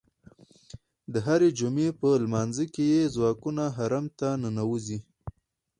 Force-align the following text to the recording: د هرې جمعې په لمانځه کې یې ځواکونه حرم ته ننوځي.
د 1.13 1.15
هرې 1.25 1.49
جمعې 1.59 1.89
په 1.99 2.09
لمانځه 2.23 2.65
کې 2.73 2.83
یې 2.93 3.03
ځواکونه 3.15 3.63
حرم 3.75 4.05
ته 4.19 4.29
ننوځي. 4.43 4.99